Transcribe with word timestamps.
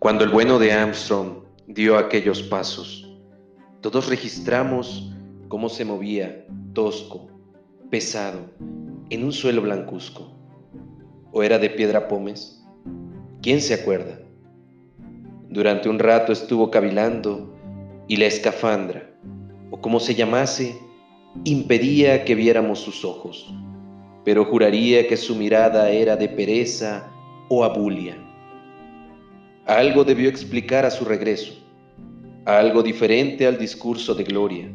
Cuando 0.00 0.24
el 0.24 0.30
bueno 0.30 0.58
de 0.58 0.72
Armstrong 0.72 1.42
dio 1.66 1.98
aquellos 1.98 2.42
pasos, 2.42 3.06
todos 3.82 4.08
registramos 4.08 5.12
cómo 5.48 5.68
se 5.68 5.84
movía, 5.84 6.46
tosco, 6.72 7.28
pesado, 7.90 8.38
en 9.10 9.24
un 9.24 9.30
suelo 9.30 9.60
blancuzco. 9.60 10.32
¿O 11.32 11.42
era 11.42 11.58
de 11.58 11.68
piedra 11.68 12.08
pómez? 12.08 12.64
¿Quién 13.42 13.60
se 13.60 13.74
acuerda? 13.74 14.18
Durante 15.50 15.90
un 15.90 15.98
rato 15.98 16.32
estuvo 16.32 16.70
cavilando 16.70 17.54
y 18.08 18.16
la 18.16 18.24
escafandra, 18.24 19.14
o 19.70 19.82
como 19.82 20.00
se 20.00 20.14
llamase, 20.14 20.78
impedía 21.44 22.24
que 22.24 22.34
viéramos 22.34 22.78
sus 22.78 23.04
ojos, 23.04 23.54
pero 24.24 24.46
juraría 24.46 25.06
que 25.06 25.18
su 25.18 25.36
mirada 25.36 25.90
era 25.90 26.16
de 26.16 26.30
pereza 26.30 27.06
o 27.50 27.64
abulia. 27.64 28.29
Algo 29.70 30.02
debió 30.02 30.28
explicar 30.28 30.84
a 30.84 30.90
su 30.90 31.04
regreso, 31.04 31.52
algo 32.44 32.82
diferente 32.82 33.46
al 33.46 33.56
discurso 33.56 34.16
de 34.16 34.24
gloria, 34.24 34.68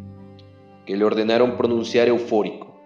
que 0.86 0.95
le 0.95 1.03
ordenaron 1.03 1.58
pronunciar 1.58 2.08
eufórico, 2.08 2.80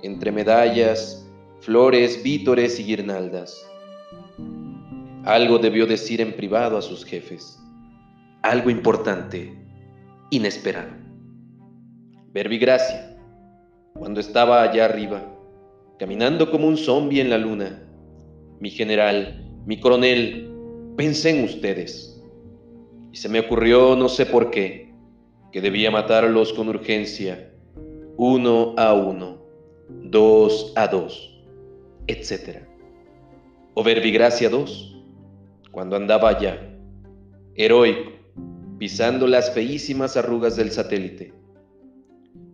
entre 0.00 0.30
medallas, 0.30 1.28
flores, 1.58 2.22
vítores 2.22 2.78
y 2.78 2.84
guirnaldas. 2.84 3.68
Algo 5.24 5.58
debió 5.58 5.88
decir 5.88 6.20
en 6.20 6.36
privado 6.36 6.78
a 6.78 6.82
sus 6.82 7.04
jefes, 7.04 7.58
algo 8.42 8.70
importante, 8.70 9.52
inesperado. 10.30 10.92
Verbigracia, 12.32 13.18
cuando 13.94 14.20
estaba 14.20 14.62
allá 14.62 14.84
arriba, 14.84 15.36
caminando 15.98 16.48
como 16.48 16.68
un 16.68 16.76
zombi 16.76 17.18
en 17.18 17.28
la 17.28 17.38
luna, 17.38 17.82
mi 18.60 18.70
general, 18.70 19.44
mi 19.66 19.80
coronel, 19.80 20.49
pensé 21.00 21.30
en 21.30 21.44
ustedes. 21.44 22.20
Y 23.10 23.16
se 23.16 23.30
me 23.30 23.40
ocurrió, 23.40 23.96
no 23.96 24.06
sé 24.10 24.26
por 24.26 24.50
qué, 24.50 24.92
que 25.50 25.62
debía 25.62 25.90
matarlos 25.90 26.52
con 26.52 26.68
urgencia, 26.68 27.54
uno 28.18 28.74
a 28.76 28.92
uno, 28.92 29.42
dos 29.88 30.74
a 30.76 30.86
dos, 30.88 31.42
etc. 32.06 32.58
O 33.72 33.82
Verbigracia 33.82 34.50
dos, 34.50 34.94
cuando 35.70 35.96
andaba 35.96 36.28
allá, 36.28 36.70
heroico, 37.54 38.10
pisando 38.76 39.26
las 39.26 39.54
feísimas 39.54 40.18
arrugas 40.18 40.54
del 40.56 40.70
satélite 40.70 41.32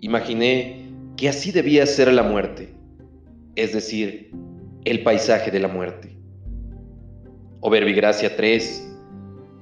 Imaginé 0.02 0.88
que 1.16 1.28
así 1.28 1.50
debía 1.50 1.84
ser 1.84 2.12
la 2.12 2.22
muerte, 2.22 2.72
es 3.56 3.72
decir, 3.72 4.30
el 4.84 5.02
paisaje 5.02 5.50
de 5.50 5.58
la 5.58 5.66
muerte. 5.66 6.15
O 7.60 7.70
Verbigracia 7.70 8.36
3, 8.36 8.96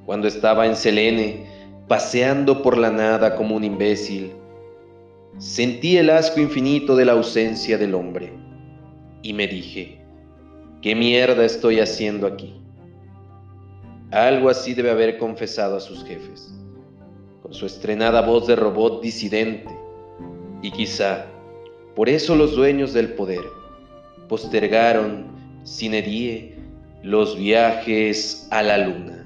cuando 0.05 0.29
estaba 0.29 0.67
en 0.67 0.77
Selene, 0.77 1.47
paseando 1.89 2.63
por 2.63 2.77
la 2.77 2.91
nada 2.91 3.37
como 3.37 3.57
un 3.57 3.65
imbécil, 3.65 4.33
sentí 5.39 5.97
el 5.97 6.11
asco 6.11 6.41
infinito 6.41 6.97
de 6.97 7.05
la 7.05 7.13
ausencia 7.13 7.79
del 7.79 7.95
hombre 7.95 8.33
y 9.23 9.33
me 9.33 9.47
dije, 9.47 10.01
¿qué 10.83 10.95
mierda 10.95 11.45
estoy 11.45 11.81
haciendo 11.81 12.27
aquí? 12.27 12.55
Algo 14.11 14.49
así 14.49 14.75
debe 14.75 14.91
haber 14.91 15.19
confesado 15.19 15.77
a 15.77 15.81
sus 15.81 16.05
jefes, 16.05 16.55
con 17.43 17.53
su 17.53 17.67
estrenada 17.67 18.23
voz 18.23 18.47
de 18.47 18.57
robot 18.57 19.03
disidente 19.03 19.71
y 20.63 20.71
quizá 20.71 21.27
por 21.95 22.09
eso 22.09 22.35
los 22.35 22.57
dueños 22.57 22.93
del 22.93 23.15
poder 23.15 23.45
postergaron, 24.29 25.27
sin 25.63 25.95
edie, 25.95 26.54
los 27.05 27.37
viajes 27.37 28.49
a 28.51 28.63
la 28.63 28.79
luna. 28.79 29.24